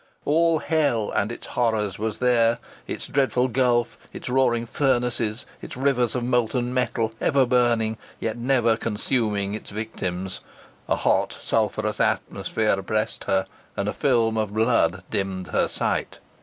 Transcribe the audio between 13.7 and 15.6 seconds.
and a film of blood dimmed